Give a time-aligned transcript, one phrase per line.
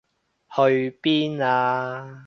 [0.55, 2.19] 去邊啊？